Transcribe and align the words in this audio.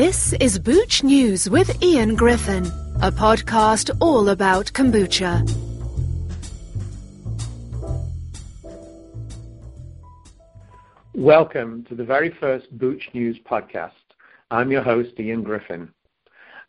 This 0.00 0.32
is 0.34 0.60
Booch 0.60 1.02
News 1.02 1.50
with 1.50 1.82
Ian 1.82 2.14
Griffin, 2.14 2.66
a 3.02 3.10
podcast 3.10 3.90
all 4.00 4.28
about 4.28 4.66
kombucha. 4.66 5.42
Welcome 11.14 11.84
to 11.88 11.96
the 11.96 12.04
very 12.04 12.30
first 12.38 12.70
Booch 12.78 13.08
News 13.12 13.38
podcast. 13.44 13.90
I'm 14.52 14.70
your 14.70 14.82
host, 14.82 15.18
Ian 15.18 15.42
Griffin. 15.42 15.92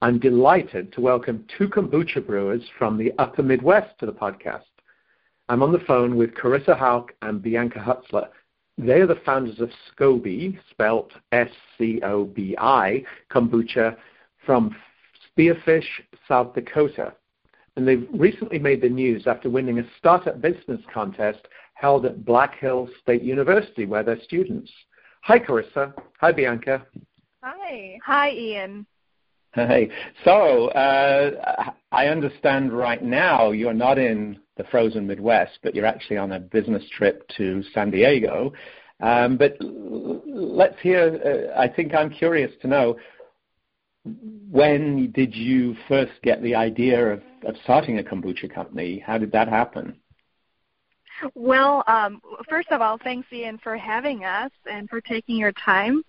I'm 0.01 0.17
delighted 0.17 0.91
to 0.93 1.01
welcome 1.01 1.45
two 1.55 1.67
kombucha 1.67 2.25
brewers 2.25 2.63
from 2.79 2.97
the 2.97 3.13
upper 3.19 3.43
Midwest 3.43 3.99
to 3.99 4.07
the 4.07 4.11
podcast. 4.11 4.63
I'm 5.49 5.61
on 5.61 5.71
the 5.71 5.85
phone 5.85 6.15
with 6.15 6.33
Carissa 6.33 6.75
Hauk 6.75 7.13
and 7.21 7.43
Bianca 7.43 7.77
Hutzler. 7.77 8.29
They 8.79 9.01
are 9.01 9.07
the 9.07 9.19
founders 9.25 9.59
of 9.59 9.71
Scobi, 9.91 10.57
spelt 10.71 11.11
S-C-O-B-I, 11.33 13.03
kombucha 13.29 13.97
from 14.45 14.73
Spearfish, 15.37 15.83
South 16.29 16.55
Dakota. 16.55 17.13
And 17.75 17.85
they've 17.85 18.07
recently 18.13 18.57
made 18.57 18.81
the 18.81 18.87
news 18.87 19.27
after 19.27 19.49
winning 19.49 19.79
a 19.79 19.83
startup 19.97 20.39
business 20.39 20.79
contest 20.93 21.39
held 21.73 22.05
at 22.05 22.23
Black 22.23 22.57
Hills 22.57 22.89
State 23.01 23.21
University, 23.21 23.85
where 23.85 24.01
they're 24.03 24.21
students. 24.23 24.71
Hi, 25.23 25.39
Carissa. 25.39 25.93
Hi, 26.21 26.31
Bianca. 26.31 26.85
Hi. 27.43 27.99
Hi, 28.05 28.31
Ian. 28.31 28.85
Hey. 29.55 29.89
So, 30.23 30.69
uh, 30.69 31.71
I 31.91 32.07
understand 32.07 32.71
right 32.71 33.03
now 33.03 33.51
you're 33.51 33.73
not 33.73 33.97
in 33.97 34.39
the 34.59 34.65
frozen 34.65 35.07
Midwest, 35.07 35.57
but 35.63 35.73
you're 35.73 35.85
actually 35.85 36.17
on 36.17 36.33
a 36.33 36.39
business 36.39 36.83
trip 36.95 37.27
to 37.37 37.63
San 37.73 37.89
Diego. 37.89 38.53
Um, 38.99 39.37
but 39.37 39.55
let's 39.59 40.77
hear, 40.81 41.49
uh, 41.55 41.59
I 41.59 41.67
think 41.69 41.95
I'm 41.95 42.09
curious 42.09 42.51
to 42.61 42.67
know 42.67 42.97
when 44.51 45.11
did 45.11 45.33
you 45.33 45.75
first 45.87 46.11
get 46.23 46.43
the 46.43 46.55
idea 46.55 47.13
of, 47.13 47.21
of 47.45 47.55
starting 47.63 47.99
a 47.99 48.03
kombucha 48.03 48.53
company? 48.53 48.99
How 48.99 49.17
did 49.17 49.31
that 49.31 49.47
happen? 49.47 49.95
Well, 51.35 51.83
um, 51.87 52.21
first 52.49 52.69
of 52.71 52.81
all, 52.81 52.97
thanks, 53.01 53.27
Ian, 53.31 53.59
for 53.59 53.77
having 53.77 54.25
us 54.25 54.51
and 54.69 54.89
for 54.89 54.99
taking 54.99 55.37
your 55.37 55.53
time. 55.53 56.03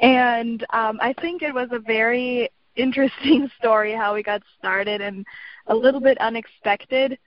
And 0.00 0.64
um, 0.70 0.98
I 1.00 1.12
think 1.20 1.42
it 1.42 1.54
was 1.54 1.68
a 1.70 1.78
very 1.78 2.50
interesting 2.76 3.50
story 3.58 3.92
how 3.92 4.14
we 4.14 4.22
got 4.22 4.42
started 4.58 5.00
and 5.00 5.24
a 5.66 5.74
little 5.74 6.00
bit 6.00 6.18
unexpected. 6.18 7.18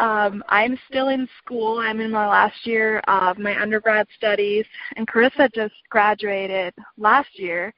Um, 0.00 0.42
I'm 0.48 0.78
still 0.88 1.10
in 1.10 1.28
school. 1.44 1.78
I'm 1.78 2.00
in 2.00 2.10
my 2.10 2.26
last 2.26 2.66
year 2.66 3.00
of 3.00 3.38
my 3.38 3.60
undergrad 3.60 4.06
studies, 4.16 4.64
and 4.96 5.06
Carissa 5.06 5.52
just 5.54 5.74
graduated 5.90 6.72
last 6.96 7.28
year. 7.38 7.74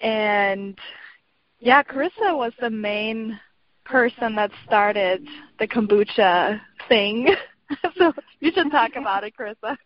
And 0.00 0.78
yeah, 1.58 1.82
Carissa 1.82 2.36
was 2.36 2.52
the 2.60 2.70
main 2.70 3.40
person 3.84 4.36
that 4.36 4.52
started 4.64 5.26
the 5.58 5.66
kombucha 5.66 6.60
thing. 6.88 7.34
so 7.98 8.12
you 8.38 8.52
should 8.54 8.70
talk 8.70 8.92
about 8.94 9.24
it, 9.24 9.34
Carissa. 9.36 9.76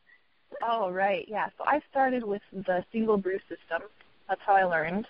Oh, 0.62 0.90
right. 0.90 1.24
Yeah. 1.26 1.46
So 1.56 1.64
I 1.66 1.80
started 1.90 2.22
with 2.22 2.42
the 2.52 2.84
single 2.92 3.16
brew 3.16 3.38
system. 3.48 3.88
That's 4.28 4.42
how 4.44 4.56
I 4.56 4.64
learned. 4.64 5.06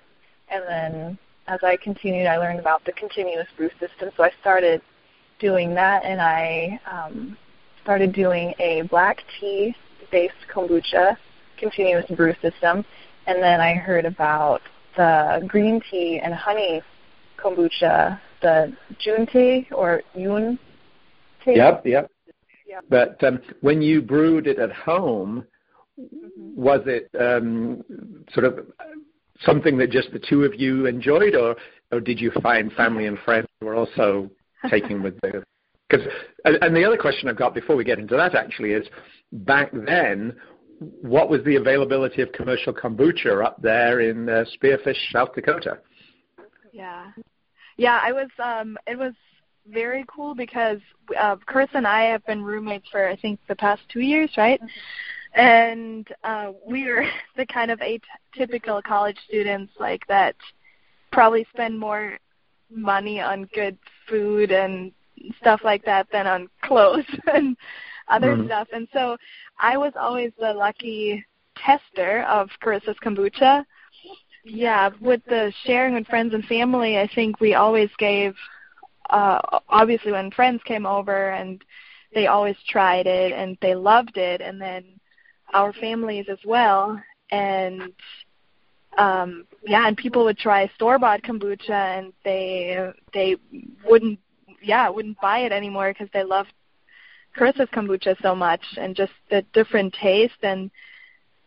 And 0.49 0.63
then 0.69 1.19
as 1.49 1.59
I 1.65 1.77
continued, 1.77 2.29
I 2.29 2.37
learned 2.37 2.61
about 2.61 2.85
the 2.85 2.93
continuous 2.93 3.49
brew 3.57 3.71
system. 3.81 4.11
So 4.17 4.23
I 4.23 4.31
started 4.41 4.81
doing 5.39 5.75
that, 5.75 6.05
and 6.05 6.21
I 6.21 6.81
um, 6.91 7.37
started 7.83 8.13
doing 8.13 8.55
a 8.59 8.83
black 8.83 9.23
tea 9.39 9.75
based 10.11 10.35
kombucha 10.53 11.17
continuous 11.59 12.07
brew 12.11 12.35
system. 12.43 12.85
And 13.27 13.43
then 13.43 13.61
I 13.61 13.75
heard 13.75 14.05
about 14.05 14.61
the 14.97 15.43
green 15.47 15.81
tea 15.91 16.21
and 16.23 16.33
honey 16.35 16.83
kombucha, 17.39 18.21
the 18.43 18.77
Jun 18.99 19.27
tea 19.27 19.69
or 19.73 20.03
Yun 20.15 20.59
tea. 21.45 21.57
Yep, 21.57 21.87
yep. 21.87 22.11
yep. 22.69 22.85
But 22.89 23.23
um, 23.25 23.41
when 23.61 23.83
you 23.83 24.01
brewed 24.01 24.47
it 24.47 24.59
at 24.59 24.73
home, 24.73 25.45
mm-hmm. 26.01 26.61
was 26.61 26.83
it 26.87 27.11
um, 27.19 27.85
sort 28.33 28.47
of 28.47 28.67
something 29.41 29.77
that 29.79 29.91
just 29.91 30.13
the 30.13 30.19
two 30.19 30.45
of 30.45 30.55
you 30.55 30.87
enjoyed, 30.87 31.35
or 31.35 31.57
or 31.93 32.01
did 32.01 32.21
you 32.21 32.31
find 32.43 32.73
family 32.73 33.07
and 33.07 33.19
friends 33.21 33.47
were 33.61 33.75
also 33.75 34.31
taking 34.71 35.03
with 35.03 35.21
the 35.21 35.43
because 35.89 36.07
and 36.45 36.75
the 36.75 36.85
other 36.85 36.97
question 36.97 37.29
I've 37.29 37.37
got 37.37 37.55
before 37.55 37.77
we 37.77 37.85
get 37.85 37.99
into 37.99 38.17
that 38.17 38.35
actually 38.35 38.73
is 38.73 38.87
back 39.33 39.71
then 39.73 40.37
what 40.79 41.31
was 41.31 41.43
the 41.45 41.57
availability 41.57 42.23
of 42.23 42.33
commercial 42.33 42.73
kombucha 42.73 43.45
up 43.45 43.61
there 43.63 44.01
in 44.01 44.29
uh, 44.29 44.45
Spearfish, 44.57 44.97
South 45.11 45.35
Dakota? 45.35 45.79
Yeah, 46.73 47.13
yeah, 47.77 48.01
I 48.03 48.13
was. 48.13 48.29
Um, 48.43 48.77
it 48.87 48.99
was 48.99 49.15
very 49.69 50.05
cool 50.09 50.35
because 50.35 50.79
uh, 51.19 51.37
Chris 51.47 51.69
and 51.73 51.87
I 51.87 52.03
have 52.05 52.25
been 52.27 52.43
roommates 52.43 52.89
for 52.91 53.09
I 53.09 53.17
think 53.17 53.41
the 53.49 53.57
past 53.57 53.83
two 53.89 54.01
years, 54.01 54.31
right? 54.37 54.61
And 55.35 56.07
uh, 56.25 56.53
we 56.67 56.89
were 56.89 57.05
the 57.37 57.47
kind 57.47 57.71
of 57.71 57.81
atypical 57.81 58.83
college 58.83 59.19
students 59.27 59.73
like 59.79 60.07
that 60.09 60.37
probably 61.13 61.47
spend 61.53 61.79
more 61.79 62.19
money 62.71 63.21
on 63.21 63.49
good 63.55 63.79
food 64.09 64.51
and 64.53 64.93
stuff 65.41 65.61
like 65.65 65.85
that 65.85 66.07
than 66.13 66.27
on 66.27 66.49
clothes 66.63 67.05
and 67.33 67.57
other 68.09 68.37
mm-hmm. 68.37 68.47
stuff. 68.47 68.69
And 68.73 68.89
so 68.93 69.17
I 69.59 69.77
was 69.77 69.93
always 69.99 70.33
the 70.39 70.53
lucky 70.53 71.25
tester 71.57 72.23
of 72.25 72.49
Carissa's 72.63 72.97
kombucha. 73.03 73.65
Yeah, 74.45 74.91
with 75.01 75.23
the 75.27 75.53
sharing 75.65 75.95
with 75.95 76.07
friends 76.07 76.33
and 76.33 76.45
family, 76.45 76.99
I 76.99 77.09
think 77.15 77.41
we 77.41 77.55
always 77.55 77.91
gave 77.99 78.35
uh 79.11 79.41
obviously 79.69 80.11
when 80.11 80.33
friends 80.33 80.61
came 80.65 80.85
over 80.85 81.31
and 81.31 81.63
they 82.13 82.27
always 82.27 82.57
tried 82.69 83.07
it 83.07 83.33
and 83.33 83.57
they 83.63 83.75
loved 83.75 84.17
it 84.17 84.41
and 84.41 84.61
then 84.61 84.85
our 85.55 85.73
families 85.75 86.27
as 86.29 86.39
well 86.45 87.01
and 87.31 87.93
um 88.97 89.47
yeah 89.65 89.87
and 89.87 89.97
people 89.97 90.25
would 90.25 90.39
try 90.39 90.67
store 90.75 90.99
bought 90.99 91.23
kombucha 91.23 91.71
and 91.71 92.13
they 92.25 92.93
they 93.13 93.37
wouldn't 93.85 94.19
yeah 94.63 94.89
wouldn't 94.89 95.21
buy 95.21 95.41
it 95.41 95.53
anymore 95.53 95.93
because 95.93 96.09
they 96.13 96.25
loved 96.25 96.53
Carissa's 97.37 97.69
kombucha 97.71 98.21
so 98.23 98.35
much 98.35 98.63
and 98.79 98.97
just 98.97 99.13
the 99.31 99.43
different 99.53 99.95
taste 99.95 100.43
and 100.43 100.71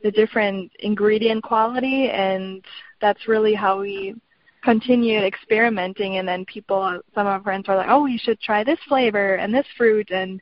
the 0.03 0.11
different 0.11 0.71
ingredient 0.79 1.43
quality. 1.43 2.09
And 2.09 2.63
that's 3.01 3.27
really 3.27 3.53
how 3.53 3.81
we 3.81 4.15
continued 4.63 5.23
experimenting. 5.23 6.17
And 6.17 6.27
then 6.27 6.45
people 6.45 7.01
some 7.15 7.27
of 7.27 7.33
our 7.33 7.41
friends 7.41 7.67
were 7.67 7.75
like 7.75 7.89
oh 7.89 8.05
you 8.05 8.19
should 8.21 8.39
try 8.39 8.63
this 8.63 8.79
flavor 8.87 9.35
and 9.35 9.53
this 9.53 9.67
fruit. 9.77 10.11
And 10.11 10.41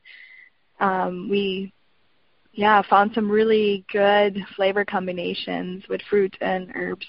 um 0.80 1.28
we 1.30 1.72
yeah 2.58 2.82
found 2.88 3.10
some 3.14 3.30
really 3.30 3.84
good 3.92 4.38
flavor 4.56 4.84
combinations 4.84 5.82
with 5.88 6.00
fruit 6.10 6.36
and 6.40 6.70
herbs 6.74 7.06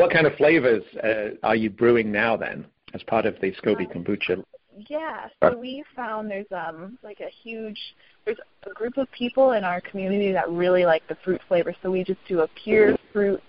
what 0.00 0.10
kind 0.10 0.26
of 0.26 0.34
flavors 0.36 0.82
uh, 1.04 1.36
are 1.42 1.56
you 1.56 1.68
brewing 1.68 2.10
now 2.10 2.34
then, 2.34 2.64
as 2.94 3.02
part 3.02 3.26
of 3.26 3.38
the 3.42 3.52
Scobi 3.52 3.86
uh, 3.86 3.92
kombucha? 3.92 4.42
Yeah, 4.88 5.28
so 5.42 5.58
we 5.58 5.84
found 5.94 6.30
there's 6.30 6.46
um 6.52 6.98
like 7.02 7.20
a 7.20 7.28
huge 7.42 7.78
there's 8.24 8.38
a 8.64 8.70
group 8.70 8.96
of 8.96 9.12
people 9.12 9.52
in 9.52 9.62
our 9.62 9.82
community 9.82 10.32
that 10.32 10.48
really 10.48 10.86
like 10.86 11.06
the 11.08 11.16
fruit 11.22 11.40
flavor. 11.48 11.74
So 11.82 11.90
we 11.90 12.02
just 12.02 12.20
do 12.26 12.40
a 12.40 12.48
pure 12.64 12.96
fruit 13.12 13.42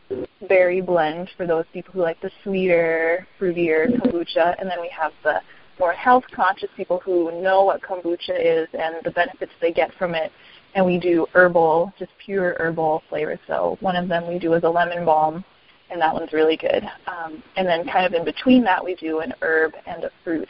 berry 0.50 0.82
blend 0.82 1.30
for 1.38 1.48
those 1.48 1.64
people 1.72 1.94
who 1.94 2.02
like 2.02 2.20
the 2.20 2.32
sweeter, 2.44 3.26
fruitier 3.40 3.88
kombucha, 3.88 4.60
and 4.60 4.70
then 4.70 4.82
we 4.82 4.90
have 4.90 5.14
the 5.24 5.40
more 5.80 5.94
health 5.94 6.26
conscious 6.36 6.70
people 6.76 7.00
who 7.00 7.42
know 7.42 7.64
what 7.64 7.82
kombucha 7.82 8.38
is 8.38 8.68
and 8.74 8.96
the 9.06 9.12
benefits 9.12 9.54
they 9.62 9.72
get 9.72 9.94
from 9.94 10.16
it. 10.16 10.34
And 10.74 10.86
we 10.86 10.98
do 11.00 11.28
herbal, 11.34 11.94
just 12.00 12.12
pure 12.24 12.56
herbal 12.60 13.04
flavors. 13.10 13.40
So 13.48 13.78
one 13.82 13.96
of 13.96 14.08
them 14.08 14.28
we 14.28 14.40
do 14.40 14.54
is 14.54 14.64
a 14.64 14.70
lemon 14.70 15.06
balm 15.06 15.44
and 15.92 16.02
that 16.02 16.14
one's 16.14 16.34
really 16.34 16.58
good. 16.58 16.84
Um, 17.06 17.44
and 17.58 17.68
then 17.68 17.86
kind 17.86 18.06
of 18.06 18.14
in 18.14 18.24
between 18.24 18.64
that, 18.64 18.84
we 18.84 18.96
do 18.96 19.20
an 19.20 19.34
herb 19.42 19.74
and 19.86 20.06
a 20.06 20.12
fruit 20.24 20.48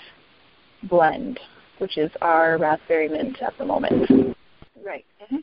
blend, 0.84 1.40
which 1.80 1.98
is 1.98 2.12
our 2.22 2.58
raspberry 2.58 3.10
mint 3.10 3.42
at 3.42 3.58
the 3.58 3.66
moment. 3.66 4.36
Right. 4.86 5.06
Mm-hmm. 5.24 5.38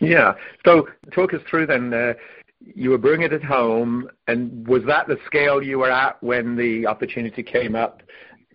Yeah. 0.00 0.34
So 0.64 0.88
talk 1.12 1.32
us 1.32 1.40
through 1.48 1.66
then. 1.66 1.94
Uh, 1.94 2.14
you 2.60 2.90
were 2.90 2.98
brewing 2.98 3.22
it 3.22 3.32
at 3.32 3.44
home, 3.44 4.08
and 4.26 4.66
was 4.66 4.82
that 4.86 5.06
the 5.06 5.18
scale 5.26 5.62
you 5.62 5.78
were 5.78 5.90
at 5.90 6.20
when 6.22 6.56
the 6.56 6.86
opportunity 6.86 7.42
came 7.42 7.76
up 7.76 8.02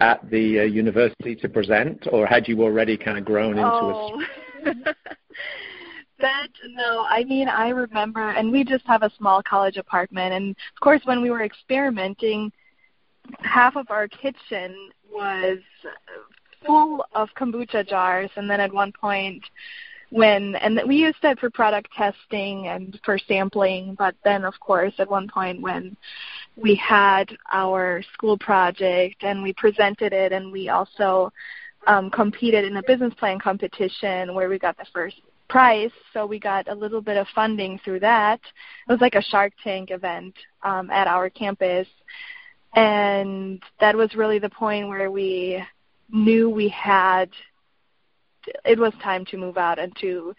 at 0.02 0.28
the 0.30 0.62
uh, 0.62 0.64
university 0.64 1.36
to 1.36 1.48
present, 1.48 2.08
or 2.12 2.26
had 2.26 2.48
you 2.48 2.62
already 2.64 2.98
kind 2.98 3.18
of 3.18 3.26
grown 3.26 3.52
into 3.52 3.64
oh. 3.66 4.22
a? 4.66 4.74
that 6.20 6.48
no 6.72 7.06
i 7.10 7.24
mean 7.24 7.48
i 7.48 7.70
remember 7.70 8.32
and 8.32 8.52
we 8.52 8.64
just 8.64 8.86
have 8.86 9.04
a 9.04 9.12
small 9.18 9.42
college 9.44 9.78
apartment 9.78 10.34
and 10.34 10.52
of 10.52 10.80
course 10.82 11.02
when 11.06 11.22
we 11.22 11.30
were 11.30 11.44
experimenting 11.44 12.52
half 13.40 13.76
of 13.76 13.90
our 13.90 14.08
kitchen 14.08 14.76
was 15.12 15.60
full 16.66 17.06
of 17.14 17.30
kombucha 17.38 17.88
jars 17.88 18.30
and 18.36 18.50
then 18.50 18.60
at 18.60 18.74
one 18.74 18.92
point 18.92 19.44
when 20.12 20.56
and 20.56 20.80
we 20.88 20.96
used 20.96 21.18
it 21.24 21.40
for 21.40 21.50
product 21.52 21.88
testing 21.96 22.68
and 22.68 23.00
for 23.06 23.18
sampling 23.28 23.96
but 23.98 24.16
then 24.24 24.44
of 24.44 24.60
course 24.60 24.94
at 24.98 25.10
one 25.10 25.28
point 25.28 25.62
when 25.62 25.96
we 26.56 26.76
had 26.76 27.26
our 27.52 28.02
school 28.14 28.38
project 28.38 29.24
and 29.24 29.42
we 29.42 29.54
presented 29.54 30.12
it 30.12 30.32
and 30.32 30.52
we 30.52 30.70
also 30.70 31.32
um, 31.88 32.10
competed 32.10 32.66
in 32.66 32.78
a 32.78 32.84
business 32.84 33.14
plan 33.14 33.40
competition 33.40 34.34
where 34.34 34.50
we 34.50 34.60
got 34.60 34.78
the 34.78 34.86
first 34.92 35.16
prize. 35.50 35.92
So 36.14 36.26
we 36.26 36.40
got 36.40 36.70
a 36.70 36.76
little 36.76 37.02
bit 37.02 37.18
of 37.18 37.28
funding 37.36 37.80
through 37.84 38.00
that. 38.02 38.40
It 38.88 38.92
was 38.92 39.02
like 39.02 39.16
a 39.16 39.22
Shark 39.22 39.54
Tank 39.64 39.92
event 39.92 40.36
um, 40.64 40.90
at 40.92 41.08
our 41.08 41.30
campus. 41.30 41.88
And 42.76 43.62
that 43.80 43.96
was 43.96 44.16
really 44.16 44.40
the 44.40 44.50
point 44.50 44.88
where 44.88 45.12
we 45.12 45.62
knew 46.12 46.50
we 46.50 46.70
had 46.70 47.30
it 48.66 48.80
was 48.80 48.94
time 49.04 49.26
to 49.26 49.38
move 49.38 49.58
out 49.58 49.80
and 49.80 49.96
to 49.98 50.34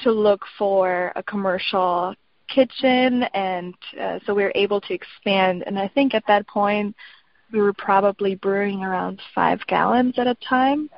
to 0.00 0.12
look 0.12 0.42
for 0.56 1.12
a 1.16 1.22
commercial 1.22 2.14
kitchen 2.48 3.24
and 3.34 3.74
uh, 4.00 4.18
so 4.24 4.34
we 4.34 4.42
were 4.42 4.52
able 4.54 4.80
to 4.80 4.94
expand 4.94 5.64
and 5.66 5.78
i 5.78 5.88
think 5.88 6.14
at 6.14 6.22
that 6.26 6.46
point 6.46 6.94
we 7.52 7.60
were 7.60 7.72
probably 7.72 8.34
brewing 8.36 8.82
around 8.82 9.20
five 9.34 9.58
gallons 9.66 10.14
at 10.18 10.26
a 10.26 10.36
time 10.36 10.88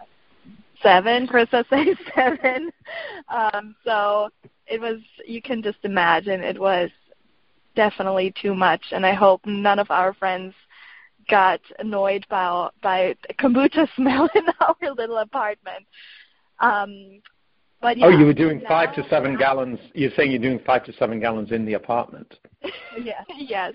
seven 0.82 1.26
Carissa 1.26 1.64
says 1.68 1.96
seven 2.14 2.70
um, 3.28 3.74
so 3.84 4.30
it 4.66 4.80
was 4.80 5.00
you 5.26 5.42
can 5.42 5.62
just 5.62 5.78
imagine 5.84 6.42
it 6.42 6.60
was 6.60 6.90
definitely 7.76 8.32
too 8.40 8.54
much 8.54 8.82
and 8.92 9.06
i 9.06 9.14
hope 9.14 9.40
none 9.46 9.78
of 9.78 9.90
our 9.90 10.12
friends 10.14 10.54
got 11.28 11.60
annoyed 11.78 12.26
by 12.28 12.68
by 12.82 13.14
kombucha 13.38 13.88
smell 13.96 14.28
in 14.34 14.44
our 14.60 14.94
little 14.94 15.18
apartment 15.18 15.86
um, 16.60 17.20
but 17.80 17.96
yeah, 17.96 18.06
oh, 18.06 18.10
you 18.10 18.26
were 18.26 18.34
doing 18.34 18.60
five 18.68 18.94
to 18.94 19.08
seven 19.08 19.36
gallons. 19.38 19.78
You're 19.94 20.10
saying 20.16 20.30
you're 20.30 20.40
doing 20.40 20.60
five 20.66 20.84
to 20.84 20.92
seven 20.94 21.18
gallons 21.18 21.50
in 21.50 21.64
the 21.64 21.74
apartment. 21.74 22.34
yes. 23.02 23.24
yes. 23.38 23.72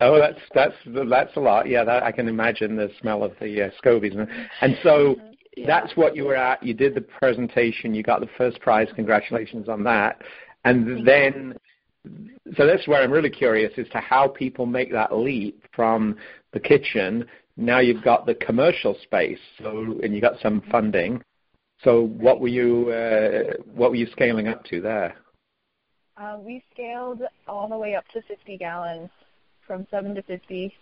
oh, 0.00 0.18
that's 0.20 0.38
that's 0.54 0.74
that's 1.08 1.36
a 1.36 1.40
lot. 1.40 1.68
Yeah, 1.68 1.82
that, 1.82 2.04
I 2.04 2.12
can 2.12 2.28
imagine 2.28 2.76
the 2.76 2.90
smell 3.00 3.24
of 3.24 3.32
the 3.40 3.66
uh, 3.66 3.70
scobies. 3.82 4.14
And 4.60 4.78
so 4.82 5.16
mm-hmm. 5.16 5.29
Yeah. 5.60 5.66
that's 5.66 5.96
what 5.96 6.16
you 6.16 6.24
were 6.24 6.36
at. 6.36 6.62
You 6.62 6.74
did 6.74 6.94
the 6.94 7.00
presentation. 7.00 7.94
You 7.94 8.02
got 8.02 8.20
the 8.20 8.28
first 8.38 8.60
prize. 8.60 8.88
Congratulations 8.94 9.68
on 9.68 9.82
that. 9.84 10.22
And 10.64 11.06
then, 11.06 11.56
so 12.56 12.66
that's 12.66 12.86
where 12.86 13.02
I'm 13.02 13.10
really 13.10 13.30
curious 13.30 13.72
as 13.78 13.88
to 13.90 13.98
how 13.98 14.28
people 14.28 14.66
make 14.66 14.92
that 14.92 15.16
leap 15.16 15.64
from 15.74 16.16
the 16.52 16.60
kitchen. 16.60 17.26
Now 17.56 17.78
you've 17.78 18.04
got 18.04 18.26
the 18.26 18.34
commercial 18.34 18.96
space, 19.02 19.38
so 19.62 19.98
and 20.02 20.14
you 20.14 20.20
got 20.20 20.40
some 20.40 20.62
funding 20.70 21.22
so 21.82 22.02
what 22.02 22.40
were 22.40 22.48
you 22.48 22.90
uh, 22.90 23.54
what 23.74 23.90
were 23.90 23.96
you 23.96 24.06
scaling 24.12 24.48
up 24.48 24.64
to 24.66 24.80
there? 24.80 25.16
Uh, 26.16 26.36
we 26.38 26.62
scaled 26.72 27.22
all 27.48 27.68
the 27.68 27.78
way 27.78 27.94
up 27.94 28.04
to 28.12 28.20
50 28.22 28.58
gallons, 28.58 29.08
from 29.66 29.86
seven 29.90 30.14
to 30.14 30.22
50, 30.22 30.74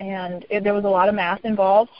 and 0.00 0.44
it, 0.50 0.64
there 0.64 0.74
was 0.74 0.84
a 0.84 0.88
lot 0.88 1.08
of 1.08 1.14
math 1.14 1.44
involved 1.44 1.92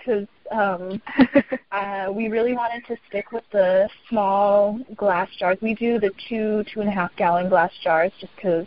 because 0.00 0.26
um, 0.50 1.00
uh, 1.72 2.12
we 2.12 2.28
really 2.28 2.54
wanted 2.54 2.84
to 2.86 2.96
stick 3.08 3.32
with 3.32 3.44
the 3.52 3.88
small 4.08 4.78
glass 4.96 5.28
jars. 5.38 5.58
We 5.62 5.74
do 5.74 5.98
the 5.98 6.10
two 6.28 6.64
two 6.72 6.80
and 6.80 6.88
a 6.88 6.92
half 6.92 7.14
gallon 7.16 7.48
glass 7.48 7.72
jars 7.82 8.12
just 8.20 8.34
because 8.36 8.66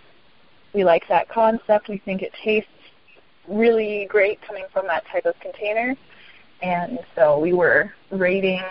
we 0.74 0.83
like 0.83 1.07
that 1.09 1.30
concept. 1.30 1.89
We 1.89 1.97
think 2.00 2.21
it 2.21 2.31
tastes 2.44 2.69
really 3.47 4.07
great 4.09 4.41
coming 4.41 4.65
from 4.71 4.88
that 4.88 5.03
type 5.12 5.25
of 5.25 5.35
container. 5.39 5.95
And 6.62 7.00
so 7.15 7.39
we 7.39 7.53
were 7.53 7.94
raiding 8.09 8.62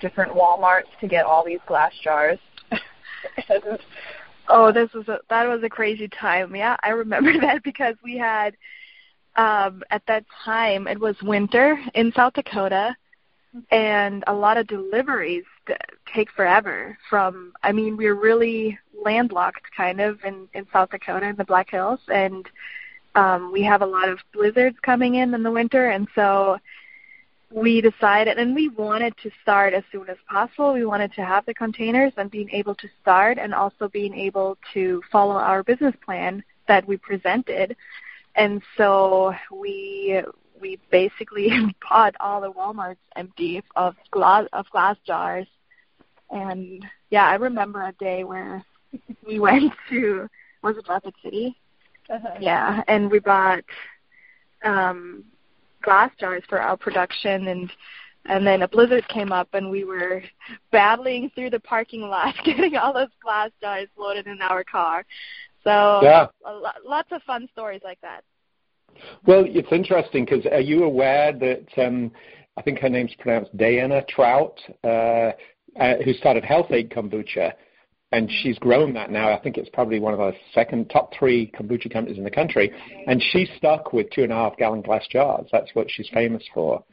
different 0.00 0.32
WalMarts 0.32 0.88
to 1.00 1.08
get 1.08 1.24
all 1.24 1.44
these 1.44 1.60
glass 1.66 1.92
jars. 2.02 2.38
oh, 4.48 4.72
this 4.72 4.92
was 4.92 5.08
a 5.08 5.18
that 5.30 5.48
was 5.48 5.62
a 5.62 5.68
crazy 5.68 6.08
time. 6.08 6.54
Yeah, 6.54 6.76
I 6.82 6.90
remember 6.90 7.32
that 7.40 7.62
because 7.62 7.94
we 8.04 8.16
had 8.16 8.56
um 9.40 9.82
at 9.90 10.02
that 10.06 10.24
time 10.44 10.86
it 10.86 11.00
was 11.00 11.16
winter 11.22 11.66
in 11.94 12.12
South 12.12 12.34
Dakota 12.34 12.94
and 13.70 14.22
a 14.26 14.34
lot 14.44 14.56
of 14.56 14.66
deliveries 14.66 15.48
take 16.14 16.30
forever 16.38 16.96
from 17.08 17.52
I 17.62 17.72
mean 17.72 17.96
we're 17.96 18.20
really 18.28 18.78
landlocked 19.08 19.66
kind 19.76 20.00
of 20.00 20.12
in 20.24 20.36
in 20.54 20.66
South 20.72 20.90
Dakota 20.90 21.26
in 21.26 21.36
the 21.36 21.50
Black 21.52 21.70
Hills 21.70 22.00
and 22.08 22.42
um 23.14 23.40
we 23.52 23.62
have 23.62 23.82
a 23.82 23.92
lot 23.96 24.08
of 24.08 24.18
blizzards 24.34 24.78
coming 24.82 25.12
in 25.16 25.34
in 25.34 25.42
the 25.42 25.56
winter 25.60 25.84
and 25.90 26.06
so 26.14 26.58
we 27.52 27.80
decided, 27.80 28.38
and 28.38 28.54
we 28.54 28.68
wanted 28.68 29.12
to 29.24 29.30
start 29.42 29.74
as 29.74 29.82
soon 29.90 30.08
as 30.08 30.16
possible. 30.28 30.72
We 30.72 30.84
wanted 30.84 31.12
to 31.14 31.24
have 31.24 31.44
the 31.46 31.54
containers 31.54 32.12
and 32.16 32.30
being 32.30 32.48
able 32.50 32.76
to 32.76 32.88
start 33.02 33.38
and 33.38 33.52
also 33.52 33.88
being 33.88 34.14
able 34.14 34.56
to 34.72 35.02
follow 35.10 35.34
our 35.34 35.64
business 35.64 35.94
plan 36.04 36.44
that 36.68 36.86
we 36.86 36.96
presented. 36.96 37.76
And 38.40 38.62
so 38.78 39.34
we 39.52 40.22
we 40.62 40.78
basically 40.90 41.50
bought 41.90 42.14
all 42.20 42.40
the 42.40 42.50
WalMarts 42.50 42.96
empty 43.14 43.62
of 43.76 43.94
glass 44.10 44.46
of 44.54 44.64
glass 44.70 44.96
jars. 45.06 45.46
And 46.30 46.82
yeah, 47.10 47.26
I 47.26 47.34
remember 47.34 47.82
a 47.82 47.92
day 47.92 48.24
where 48.24 48.64
we 49.26 49.38
went 49.38 49.74
to 49.90 50.26
was 50.62 50.78
it 50.78 50.88
Rapid 50.88 51.14
City? 51.22 51.54
Uh-huh. 52.08 52.38
Yeah, 52.40 52.82
and 52.88 53.10
we 53.10 53.18
bought 53.18 53.62
um 54.64 55.22
glass 55.82 56.10
jars 56.18 56.42
for 56.48 56.62
our 56.62 56.78
production 56.78 57.48
and 57.48 57.70
and 58.24 58.46
then 58.46 58.62
a 58.62 58.68
blizzard 58.68 59.06
came 59.08 59.32
up 59.32 59.48
and 59.52 59.70
we 59.70 59.84
were 59.84 60.22
battling 60.72 61.30
through 61.34 61.50
the 61.50 61.60
parking 61.60 62.02
lot 62.02 62.34
getting 62.44 62.76
all 62.76 62.94
those 62.94 63.08
glass 63.22 63.50
jars 63.60 63.88
loaded 63.98 64.26
in 64.26 64.40
our 64.40 64.64
car 64.64 65.04
so 65.64 66.00
yeah. 66.02 66.26
Lo- 66.44 66.82
lots 66.84 67.10
of 67.12 67.22
fun 67.22 67.48
stories 67.52 67.80
like 67.82 68.00
that 68.02 68.22
well 69.26 69.44
it's 69.46 69.72
interesting 69.72 70.24
because 70.24 70.44
are 70.46 70.60
you 70.60 70.84
aware 70.84 71.32
that 71.32 71.66
um 71.78 72.10
i 72.56 72.62
think 72.62 72.78
her 72.78 72.88
name's 72.88 73.14
pronounced 73.18 73.54
diana 73.56 74.02
trout 74.08 74.58
uh, 74.84 75.30
uh, 75.78 75.94
who 76.04 76.12
started 76.14 76.44
Health-Ade 76.44 76.90
kombucha 76.90 77.52
and 78.12 78.30
she's 78.42 78.58
grown 78.58 78.92
that 78.94 79.10
now. 79.10 79.32
I 79.32 79.38
think 79.40 79.56
it's 79.56 79.68
probably 79.72 80.00
one 80.00 80.12
of 80.12 80.18
the 80.18 80.32
second 80.52 80.90
top 80.90 81.12
three 81.16 81.52
kombucha 81.52 81.92
companies 81.92 82.18
in 82.18 82.24
the 82.24 82.30
country, 82.30 82.72
and 83.06 83.22
she's 83.30 83.48
stuck 83.56 83.92
with 83.92 84.10
two 84.10 84.24
and 84.24 84.32
a 84.32 84.34
half 84.34 84.56
gallon 84.56 84.82
glass 84.82 85.06
jars. 85.08 85.46
That's 85.52 85.70
what 85.74 85.86
she's 85.88 86.08
famous 86.12 86.42
for. 86.52 86.84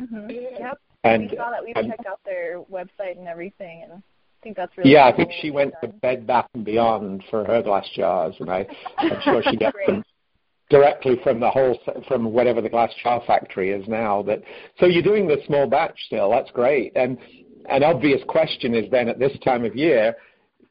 Mm-hmm. 0.00 0.30
Yep. 0.30 0.78
And 1.04 1.30
we 1.30 1.36
saw 1.36 1.50
that. 1.50 1.64
We 1.64 1.74
checked 1.74 2.06
out 2.06 2.20
their 2.24 2.60
website 2.60 3.18
and 3.18 3.26
everything, 3.26 3.82
and 3.82 3.92
I 3.94 4.02
think 4.42 4.56
that's 4.56 4.76
really. 4.78 4.92
Yeah, 4.92 5.10
cool 5.10 5.12
I 5.12 5.16
think 5.16 5.32
she 5.40 5.50
went 5.50 5.74
to 5.82 5.88
Bed 5.88 6.26
Bath 6.26 6.46
and 6.54 6.64
Beyond 6.64 7.24
for 7.28 7.44
her 7.44 7.60
glass 7.60 7.88
jars, 7.96 8.36
and 8.38 8.48
I, 8.48 8.64
I'm 8.98 9.20
sure 9.24 9.42
she 9.50 9.56
gets 9.56 9.76
them 9.86 10.04
directly 10.72 11.20
from 11.22 11.38
the 11.38 11.50
whole 11.50 11.78
from 12.08 12.32
whatever 12.32 12.62
the 12.62 12.68
glass 12.68 12.90
jar 13.02 13.22
factory 13.26 13.70
is 13.70 13.86
now. 13.86 14.22
But 14.22 14.42
so 14.80 14.86
you're 14.86 15.02
doing 15.02 15.28
the 15.28 15.36
small 15.46 15.68
batch 15.68 15.98
still. 16.06 16.30
That's 16.30 16.50
great. 16.50 16.92
And 16.96 17.18
an 17.68 17.84
obvious 17.84 18.22
question 18.26 18.74
is 18.74 18.90
then 18.90 19.08
at 19.08 19.18
this 19.18 19.36
time 19.44 19.64
of 19.66 19.76
year 19.76 20.16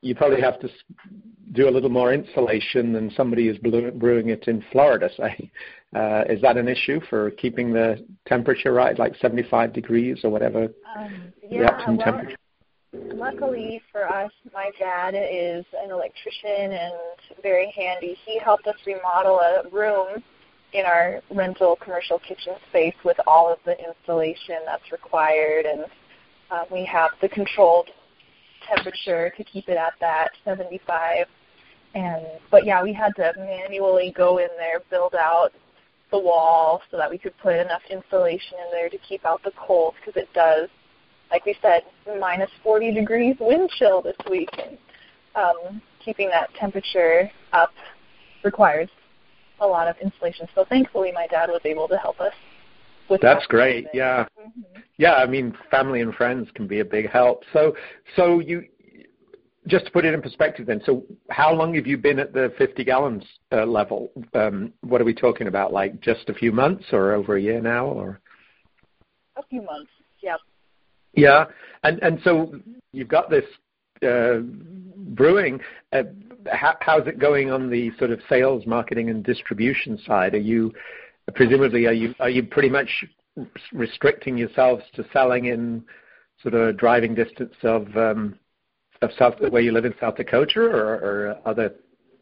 you 0.02 0.16
probably 0.16 0.42
have 0.42 0.60
to 0.62 0.70
do 1.52 1.70
a 1.70 1.72
little 1.72 1.90
more 1.90 2.14
insulation 2.14 2.94
than 2.94 3.12
somebody 3.12 3.48
who's 3.48 3.60
brewing 3.60 4.30
it 4.30 4.48
in 4.48 4.64
Florida, 4.72 5.10
say. 5.16 5.50
Uh, 5.94 6.24
is 6.30 6.42
that 6.42 6.56
an 6.56 6.70
issue 6.70 7.02
for 7.10 7.32
keeping 7.32 7.74
the 7.74 8.02
temperature 8.26 8.72
right, 8.72 8.98
like 8.98 9.14
75 9.18 9.74
degrees 9.74 10.22
or 10.24 10.30
whatever 10.30 10.70
um, 10.98 11.34
yeah, 11.50 11.60
the 11.60 11.66
optimum 11.66 11.98
well, 11.98 12.06
temperature? 12.06 12.38
Luckily 12.94 13.82
for 13.92 14.06
us, 14.08 14.32
my 14.54 14.70
dad 14.78 15.16
is 15.16 15.66
an 15.82 15.92
electrician 15.92 16.74
and 16.74 16.94
very 17.42 17.72
handy. 17.72 18.18
He 18.26 18.38
helped 18.38 18.68
us 18.68 18.76
remodel 18.86 19.40
a 19.40 19.70
room 19.72 20.22
in 20.74 20.86
our 20.86 21.22
rental 21.30 21.78
commercial 21.78 22.20
kitchen 22.20 22.54
space 22.70 22.96
with 23.06 23.18
all 23.28 23.52
of 23.52 23.60
the 23.66 23.78
installation 23.80 24.58
that's 24.66 24.92
required, 24.92 25.66
and 25.66 25.86
uh, 26.50 26.64
we 26.70 26.84
have 26.86 27.12
the 27.22 27.30
controlled 27.30 27.90
temperature 28.68 29.32
to 29.38 29.44
keep 29.46 29.70
it 29.70 29.78
at 29.78 29.94
that 30.02 30.32
75. 30.44 31.28
And 31.94 32.26
but 32.50 32.66
yeah, 32.66 32.84
we 32.84 32.92
had 32.92 33.16
to 33.16 33.34
manually 33.38 34.14
go 34.16 34.38
in 34.38 34.50
there, 34.58 34.82
build 34.90 35.16
out 35.16 35.52
the 36.12 36.20
wall 36.20 36.82
so 36.92 36.98
that 36.98 37.10
we 37.10 37.18
could 37.18 37.38
put 37.38 37.56
enough 37.56 37.82
insulation 37.90 38.58
in 38.66 38.72
there 38.72 38.90
to 38.90 38.98
keep 38.98 39.26
out 39.26 39.42
the 39.44 39.52
cold 39.58 39.94
because 40.00 40.22
it 40.22 40.28
does, 40.34 40.68
like 41.32 41.46
we 41.46 41.56
said, 41.62 41.84
minus 42.20 42.50
40 42.64 42.94
degrees 42.94 43.36
wind 43.40 43.70
chill 43.78 44.02
this 44.02 44.18
week, 44.30 44.50
and 44.58 44.78
um, 45.36 45.82
keeping 46.04 46.30
that 46.30 46.54
temperature 46.56 47.32
up 47.54 47.72
requires 48.44 48.90
a 49.60 49.66
lot 49.66 49.88
of 49.88 49.96
insulation. 50.02 50.48
So 50.56 50.66
thankfully, 50.66 51.12
my 51.12 51.28
dad 51.28 51.50
was 51.50 51.62
able 51.66 51.88
to 51.88 51.98
help 51.98 52.20
us 52.20 52.34
that's 53.20 53.46
great. 53.48 53.88
Yeah. 53.94 54.26
Mm-hmm. 54.40 54.80
Yeah, 54.98 55.16
I 55.16 55.26
mean 55.26 55.58
family 55.70 56.02
and 56.02 56.14
friends 56.14 56.50
can 56.56 56.68
be 56.68 56.80
a 56.80 56.86
big 56.86 57.10
help. 57.10 57.44
So 57.54 57.76
so 58.16 58.40
you 58.40 58.66
just 59.68 59.86
to 59.86 59.92
put 59.92 60.06
it 60.06 60.14
in 60.14 60.22
perspective 60.22 60.66
then, 60.66 60.82
so 60.86 61.04
how 61.30 61.54
long 61.54 61.76
have 61.76 61.86
you 61.86 61.98
been 61.98 62.18
at 62.18 62.34
the 62.34 62.52
50 62.58 62.84
gallons 62.84 63.24
uh, 63.52 63.66
level? 63.66 64.12
Um, 64.34 64.74
what 64.82 65.02
are 65.02 65.06
we 65.06 65.14
talking 65.14 65.48
about? 65.48 65.72
Like 65.72 66.00
just 66.02 66.30
a 66.30 66.34
few 66.34 66.52
months 66.52 66.86
or 66.92 67.14
over 67.14 67.36
a 67.36 67.42
year 67.42 67.62
now 67.62 67.86
or 67.86 68.20
a 69.36 69.44
few 69.44 69.62
months. 69.62 69.92
Yeah. 71.14 71.46
And 71.84 72.02
and 72.04 72.20
so 72.24 72.54
you've 72.92 73.08
got 73.08 73.30
this 73.30 73.46
uh, 74.06 74.40
brewing. 74.98 75.60
Uh, 75.92 76.04
how, 76.52 76.76
how's 76.82 77.08
it 77.08 77.20
going 77.20 77.52
on 77.52 77.70
the 77.70 77.92
sort 77.98 78.12
of 78.12 78.20
sales, 78.28 78.66
marketing, 78.66 79.10
and 79.10 79.24
distribution 79.24 80.00
side? 80.06 80.34
Are 80.34 80.40
you 80.40 80.74
presumably 81.36 81.86
are 81.86 81.94
you 81.94 82.14
are 82.20 82.30
you 82.30 82.44
pretty 82.44 82.70
much 82.70 83.06
restricting 83.72 84.38
yourselves 84.38 84.84
to 84.96 85.06
selling 85.14 85.46
in 85.46 85.84
sort 86.42 86.54
of 86.54 86.78
driving 86.78 87.16
distance 87.16 87.54
of 87.64 87.96
um, 87.96 88.38
of 89.02 89.12
South 89.18 89.36
where 89.50 89.62
you 89.62 89.72
live 89.72 89.86
in 89.86 89.94
South 90.00 90.16
Dakota, 90.16 90.62
or, 90.62 90.94
or 90.96 91.38
other 91.46 91.74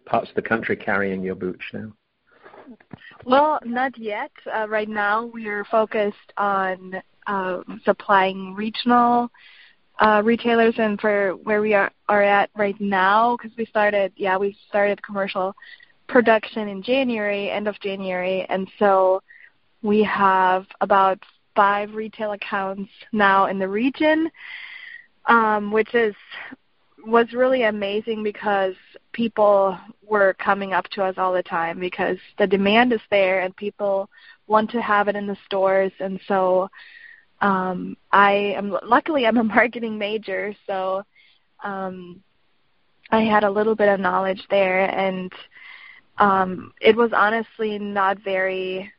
parts 0.06 0.30
of 0.30 0.36
the 0.36 0.42
country 0.42 0.76
carrying 0.76 1.24
your 1.24 1.36
booch 1.36 1.64
now? 1.74 1.92
Well, 3.26 3.60
not 3.66 3.98
yet. 3.98 4.32
Uh, 4.54 4.68
right 4.70 4.90
now, 4.90 5.26
we 5.26 5.48
are 5.48 5.66
focused 5.66 6.34
on 6.38 7.02
uh, 7.30 7.62
supplying 7.86 8.56
regional 8.56 9.30
uh, 10.00 10.22
retailers, 10.26 10.74
and 10.78 11.00
for 11.00 11.32
where 11.44 11.62
we 11.62 11.74
are, 11.74 11.92
are 12.08 12.24
at 12.24 12.50
right 12.58 12.80
now, 12.80 13.38
because 13.38 13.56
we 13.56 13.66
started, 13.66 14.12
yeah, 14.16 14.36
we 14.36 14.58
started 14.68 15.02
commercial 15.04 15.54
production 16.08 16.68
in 16.68 16.82
January, 16.82 17.52
end 17.52 17.68
of 17.68 17.80
January, 17.82 18.46
and 18.50 18.68
so 18.80 19.22
we 19.84 20.04
have 20.04 20.66
about 20.82 21.20
five 21.56 21.94
retail 21.94 22.32
accounts 22.32 22.90
now 23.12 23.46
in 23.46 23.60
the 23.60 23.68
region, 23.68 24.32
um, 25.26 25.72
which 25.72 25.94
is 25.94 26.16
was 27.06 27.32
really 27.34 27.64
amazing 27.64 28.24
because 28.24 28.74
people 29.14 29.78
were 30.06 30.34
coming 30.34 30.74
up 30.74 30.86
to 30.90 31.04
us 31.04 31.16
all 31.18 31.32
the 31.32 31.44
time 31.44 31.80
because 31.80 32.18
the 32.38 32.48
demand 32.48 32.92
is 32.92 33.00
there 33.10 33.42
and 33.42 33.56
people 33.56 34.10
want 34.48 34.70
to 34.70 34.82
have 34.82 35.08
it 35.08 35.16
in 35.16 35.26
the 35.26 35.38
stores 35.46 35.94
and 36.02 36.20
so 36.28 36.70
um 37.42 37.96
I 38.12 38.54
am 38.58 38.76
luckily 38.84 39.26
I'm 39.26 39.38
a 39.38 39.44
marketing 39.44 39.98
major 39.98 40.54
so 40.68 41.04
um 41.64 42.22
I 43.12 43.22
had 43.22 43.44
a 43.44 43.50
little 43.50 43.76
bit 43.76 43.90
of 43.90 44.00
knowledge 44.00 44.44
there 44.50 44.90
and 44.90 45.32
um 46.18 46.74
it 46.82 46.96
was 46.96 47.12
honestly 47.14 47.80
not 47.80 48.20
very 48.24 48.92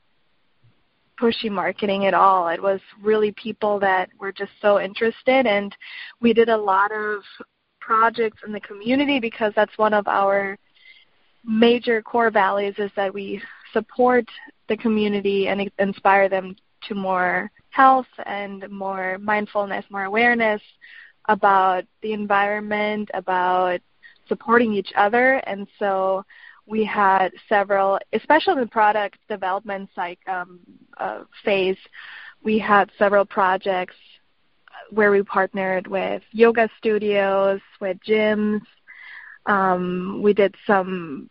pushy 1.21 1.51
marketing 1.51 2.07
at 2.07 2.15
all. 2.15 2.49
It 2.49 2.63
was 2.63 2.81
really 3.03 3.33
people 3.33 3.79
that 3.81 4.09
were 4.19 4.33
just 4.33 4.53
so 4.63 4.81
interested, 4.81 5.47
and 5.47 5.77
we 6.21 6.33
did 6.33 6.49
a 6.49 6.57
lot 6.57 6.91
of 6.93 7.23
projects 7.81 8.39
in 8.47 8.53
the 8.53 8.61
community 8.61 9.21
because 9.21 9.53
that's 9.55 9.77
one 9.77 9.93
of 9.93 10.09
our 10.09 10.57
major 11.45 12.03
core 12.03 12.31
values 12.31 12.75
is 12.79 12.91
that 12.97 13.13
we 13.13 13.43
support 13.73 14.25
the 14.69 14.77
community 14.77 15.49
and 15.49 15.71
inspire 15.79 16.29
them 16.29 16.57
to 16.89 16.95
more 16.95 17.51
health 17.71 18.07
and 18.27 18.69
more 18.71 19.19
mindfulness, 19.19 19.85
more 19.91 20.05
awareness 20.05 20.63
about 21.29 21.85
the 22.03 22.13
environment, 22.13 23.11
about 23.15 23.81
supporting 24.29 24.73
each 24.73 24.93
other. 24.97 25.35
And 25.47 25.67
so 25.79 26.25
we 26.67 26.85
had 26.85 27.31
several, 27.49 27.99
especially 28.13 28.55
in 28.55 28.61
the 28.61 28.67
product 28.67 29.19
development 29.29 29.91
psych, 29.95 30.19
um, 30.29 30.61
uh, 30.99 31.25
phase, 31.45 31.79
we 32.43 32.59
had 32.59 32.91
several 32.99 33.25
projects 33.25 33.97
where 34.91 35.11
we 35.11 35.23
partnered 35.23 35.87
with 35.87 36.23
yoga 36.33 36.69
studios, 36.79 37.61
with 37.81 37.99
gyms. 38.07 38.63
Um, 39.47 40.21
we 40.23 40.33
did 40.33 40.55
some, 40.67 41.29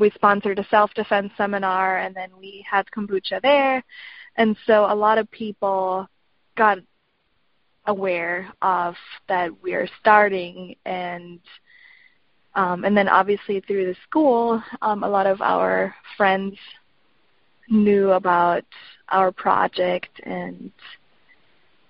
we 0.00 0.10
sponsored 0.10 0.58
a 0.58 0.66
self-defense 0.68 1.32
seminar, 1.36 1.98
and 1.98 2.14
then 2.14 2.30
we 2.38 2.64
had 2.70 2.86
kombucha 2.90 3.40
there. 3.42 3.82
And 4.36 4.56
so 4.66 4.86
a 4.90 4.94
lot 4.94 5.18
of 5.18 5.30
people 5.30 6.08
got 6.56 6.78
aware 7.86 8.52
of 8.62 8.94
that 9.28 9.50
we're 9.62 9.88
starting 10.00 10.74
and 10.84 11.40
um, 12.56 12.84
and 12.84 12.96
then 12.96 13.08
obviously 13.08 13.60
through 13.60 13.86
the 13.86 13.96
school, 14.08 14.62
um, 14.80 15.02
a 15.02 15.08
lot 15.08 15.26
of 15.26 15.42
our 15.42 15.92
friends 16.16 16.56
knew 17.68 18.12
about 18.12 18.64
our 19.08 19.32
project 19.32 20.20
and 20.24 20.70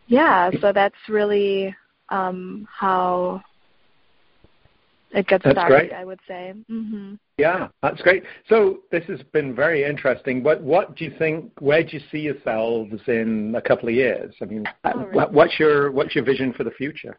yeah, 0.06 0.50
so 0.60 0.72
that's 0.72 0.96
really 1.08 1.74
um, 2.08 2.66
how 2.70 3.42
it 5.14 5.26
gets 5.28 5.44
that's 5.44 5.54
started, 5.54 5.88
great. 5.88 5.92
I 5.92 6.04
would 6.04 6.21
say. 6.26 6.54
Mm-hmm. 6.71 7.14
Yeah, 7.38 7.68
that's 7.83 8.00
great. 8.02 8.25
So 8.49 8.80
this 8.90 9.04
has 9.04 9.21
been 9.33 9.54
very 9.54 9.85
interesting. 9.85 10.42
What 10.42 10.62
what 10.62 10.97
do 10.97 11.04
you 11.04 11.12
think? 11.18 11.52
Where 11.61 11.83
do 11.83 11.97
you 11.97 12.02
see 12.11 12.18
yourselves 12.18 13.00
in 13.06 13.54
a 13.56 13.62
couple 13.62 13.88
of 13.88 13.94
years? 13.94 14.35
I 14.40 14.44
mean, 14.47 14.64
oh, 14.85 15.06
really? 15.06 15.26
what's 15.30 15.59
your 15.59 15.90
what's 15.92 16.14
your 16.14 16.25
vision 16.25 16.52
for 16.52 16.64
the 16.64 16.71
future? 16.73 17.18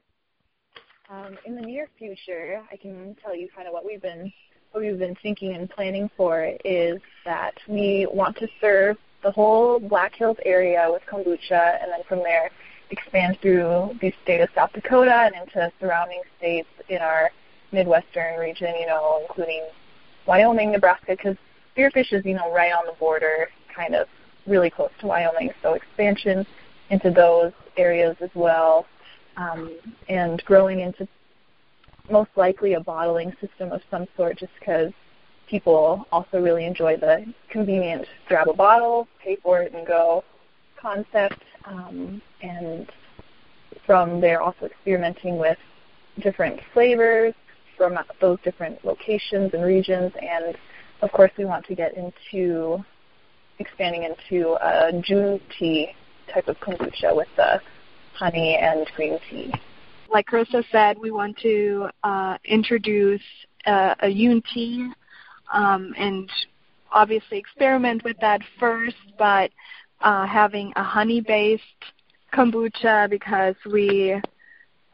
Um, 1.10 1.38
in 1.46 1.56
the 1.56 1.62
near 1.62 1.88
future, 1.98 2.62
I 2.72 2.78
can 2.78 3.16
tell 3.24 3.36
you 3.36 3.48
kind 3.56 3.68
of 3.68 3.74
what 3.74 3.86
we've 3.86 4.02
been 4.02 4.32
what 4.72 4.84
we've 4.84 5.00
been 5.00 5.16
thinking 5.22 5.56
and 5.56 5.70
planning 5.70 6.10
for 6.18 6.52
is 6.66 7.00
that 7.24 7.54
we 7.70 8.08
want 8.12 8.38
to 8.38 8.48
serve 8.60 8.98
the 9.24 9.32
whole 9.32 9.80
Black 9.80 10.14
Hills 10.16 10.38
area 10.46 10.88
with 10.92 11.02
kombucha, 11.12 11.82
and 11.82 11.92
then 11.92 12.02
from 12.08 12.20
there 12.20 12.50
expand 12.92 13.38
through 13.42 13.98
the 14.02 14.14
state 14.24 14.42
of 14.42 14.50
South 14.54 14.72
Dakota 14.74 15.12
and 15.12 15.36
into 15.36 15.72
surrounding 15.80 16.22
states 16.38 16.68
in 16.90 16.98
our 16.98 17.32
Midwestern 17.76 18.40
region, 18.40 18.74
you 18.80 18.88
know, 18.88 19.22
including 19.22 19.64
Wyoming, 20.26 20.72
Nebraska, 20.72 21.12
because 21.12 21.38
Spearfish 21.76 22.14
is, 22.14 22.26
you 22.26 22.34
know, 22.34 22.52
right 22.54 22.72
on 22.72 22.86
the 22.86 22.94
border, 22.94 23.50
kind 23.74 23.94
of 23.94 24.08
really 24.48 24.70
close 24.70 24.92
to 25.02 25.08
Wyoming. 25.08 25.52
So 25.62 25.74
expansion 25.74 26.46
into 26.90 27.12
those 27.12 27.52
areas 27.78 28.16
as 28.22 28.30
well 28.34 28.86
um, 29.38 29.78
and 30.10 30.44
growing 30.46 30.80
into 30.80 31.08
most 32.10 32.30
likely 32.36 32.74
a 32.74 32.80
bottling 32.80 33.36
system 33.42 33.72
of 33.72 33.82
some 33.90 34.06
sort 34.16 34.38
just 34.38 34.52
because 34.60 34.92
people 35.48 36.06
also 36.12 36.40
really 36.42 36.66
enjoy 36.66 36.98
the 36.98 37.26
convenient 37.50 38.06
grab 38.28 38.48
a 38.48 38.54
bottle, 38.54 39.08
pay 39.22 39.36
for 39.38 39.62
it, 39.62 39.74
and 39.74 39.86
go 39.86 40.24
concept. 40.80 41.42
Um, 41.66 42.22
and 42.42 42.92
from 43.86 44.22
there, 44.22 44.42
also 44.42 44.66
experimenting 44.66 45.38
with 45.38 45.58
different 46.20 46.60
flavors 46.74 47.34
from 47.78 47.98
those 48.22 48.38
different 48.44 48.84
locations 48.84 49.54
and 49.54 49.64
regions. 49.64 50.12
And 50.22 50.56
of 51.02 51.12
course, 51.12 51.32
we 51.38 51.46
want 51.46 51.66
to 51.68 51.76
get 51.76 51.94
into 51.96 52.84
expanding 53.60 54.04
into 54.04 54.54
a 54.54 54.92
Jun 55.02 55.40
tea 55.58 55.90
type 56.34 56.48
of 56.48 56.60
kombucha 56.60 57.16
with 57.16 57.28
the 57.38 57.62
honey 58.14 58.58
and 58.60 58.86
green 58.96 59.20
tea. 59.30 59.54
Like 60.10 60.28
Carissa 60.28 60.64
said, 60.72 60.98
we 60.98 61.12
want 61.12 61.38
to 61.40 61.90
uh, 62.04 62.38
introduce 62.46 63.22
uh, 63.66 63.96
a 64.00 64.08
Yun 64.08 64.42
tea 64.54 64.90
um, 65.54 65.94
and 65.98 66.30
obviously 66.92 67.38
experiment 67.38 68.04
with 68.04 68.18
that 68.22 68.42
first, 68.60 68.96
but 69.18 69.52
uh, 70.02 70.26
having 70.26 70.72
a 70.76 70.84
honey-based 70.84 71.64
kombucha 72.34 73.10
because 73.10 73.56
we 73.72 74.20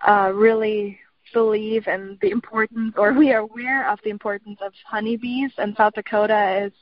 uh, 0.07 0.31
really 0.33 0.97
believe 1.33 1.87
in 1.87 2.17
the 2.21 2.29
importance, 2.29 2.93
or 2.97 3.13
we 3.13 3.31
are 3.31 3.39
aware 3.39 3.89
of 3.89 3.99
the 4.03 4.09
importance 4.09 4.59
of 4.61 4.73
honeybees, 4.85 5.51
and 5.57 5.75
South 5.75 5.93
Dakota 5.93 6.65
is 6.65 6.73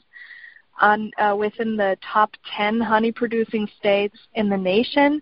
on 0.81 1.11
uh, 1.17 1.35
within 1.35 1.75
the 1.75 1.97
top 2.01 2.31
10 2.55 2.79
honey-producing 2.79 3.67
states 3.77 4.17
in 4.35 4.49
the 4.49 4.57
nation. 4.57 5.21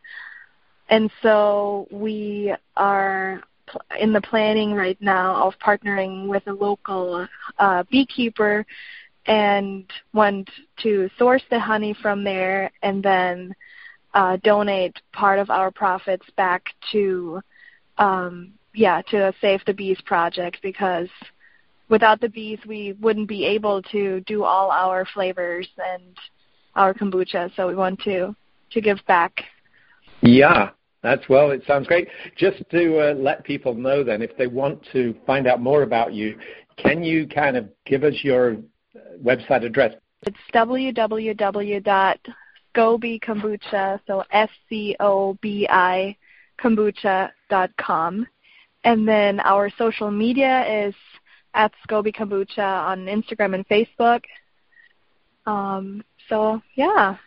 And 0.90 1.12
so 1.22 1.88
we 1.92 2.54
are 2.76 3.42
in 4.00 4.14
the 4.14 4.22
planning 4.22 4.74
right 4.74 4.98
now 5.02 5.48
of 5.48 5.54
partnering 5.60 6.28
with 6.28 6.44
a 6.48 6.54
local 6.54 7.28
uh, 7.60 7.84
beekeeper 7.92 8.66
and 9.26 9.86
want 10.14 10.50
to 10.84 11.10
source 11.18 11.44
the 11.50 11.60
honey 11.60 11.94
from 12.02 12.24
there 12.24 12.72
and 12.82 13.04
then 13.04 13.54
uh, 14.14 14.38
donate 14.44 14.96
part 15.12 15.38
of 15.38 15.50
our 15.50 15.70
profits 15.70 16.26
back 16.38 16.64
to 16.92 17.42
um, 17.98 18.54
yeah 18.78 19.02
to 19.10 19.34
Save 19.42 19.62
the 19.66 19.74
Bees 19.74 20.00
project 20.06 20.58
because 20.62 21.10
without 21.90 22.22
the 22.22 22.30
bees 22.30 22.60
we 22.66 22.94
wouldn't 23.02 23.28
be 23.28 23.46
able 23.46 23.82
to 23.82 24.22
do 24.22 24.44
all 24.44 24.72
our 24.72 25.06
flavors 25.14 25.68
and 25.94 26.16
our 26.76 26.94
kombucha 26.94 27.54
so 27.56 27.68
we 27.68 27.76
want 27.76 28.00
to 28.02 28.36
to 28.72 28.82
give 28.82 29.00
back 29.08 29.44
yeah 30.22 30.70
that's 31.04 31.30
well, 31.30 31.52
it 31.52 31.64
sounds 31.66 31.88
great. 31.88 32.10
Just 32.36 32.64
to 32.72 33.12
uh, 33.12 33.14
let 33.14 33.44
people 33.44 33.74
know 33.74 34.04
then, 34.04 34.22
if 34.22 34.36
they 34.36 34.48
want 34.48 34.86
to 34.92 35.16
find 35.26 35.48
out 35.48 35.62
more 35.62 35.84
about 35.84 36.14
you, 36.14 36.38
can 36.76 37.02
you 37.04 37.28
kind 37.28 37.56
of 37.56 37.70
give 37.86 38.04
us 38.04 38.16
your 38.24 38.54
uh, 38.54 38.58
website 39.24 39.64
address? 39.64 39.94
It's 40.24 40.38
www.scobi 40.54 42.30
so 44.08 44.24
S-C-O-B-I 44.32 46.18
kombucha.com. 46.60 48.28
And 48.88 49.06
then 49.06 49.42
our 49.42 49.70
social 49.78 50.10
media 50.10 50.86
is 50.88 50.96
at 51.54 51.74
Scobi 51.86 52.16
Kombucha 52.16 52.88
on 52.88 53.00
Instagram 53.08 53.54
and 53.54 53.68
Facebook. 53.68 54.22
Um, 55.46 56.06
so, 56.30 56.62
yeah. 56.76 57.18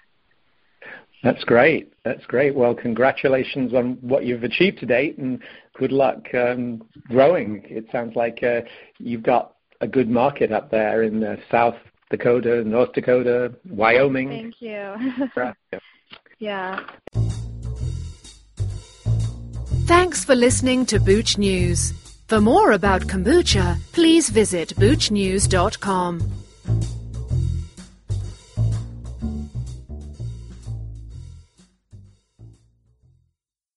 That's 1.22 1.44
great. 1.44 1.92
That's 2.02 2.24
great. 2.24 2.54
Well, 2.54 2.74
congratulations 2.74 3.74
on 3.74 3.98
what 4.00 4.24
you've 4.24 4.42
achieved 4.42 4.78
to 4.78 4.86
date, 4.86 5.18
and 5.18 5.38
good 5.74 5.92
luck 5.92 6.32
um, 6.32 6.82
growing. 7.08 7.62
It 7.66 7.84
sounds 7.92 8.16
like 8.16 8.42
uh, 8.42 8.62
you've 8.96 9.22
got 9.22 9.56
a 9.82 9.86
good 9.86 10.08
market 10.08 10.52
up 10.52 10.70
there 10.70 11.02
in 11.02 11.22
uh, 11.22 11.36
South 11.50 11.76
Dakota, 12.08 12.64
North 12.64 12.94
Dakota, 12.94 13.52
Wyoming. 13.68 14.30
Thank 14.30 14.62
you. 14.62 14.94
yeah. 16.40 16.80
yeah. 17.12 17.29
Thanks 19.90 20.24
for 20.24 20.36
listening 20.36 20.86
to 20.86 21.00
Booch 21.00 21.36
News. 21.36 21.92
For 22.28 22.40
more 22.40 22.70
about 22.70 23.08
kombucha, 23.08 23.76
please 23.90 24.28
visit 24.30 24.68
boochnews.com. 24.76 26.20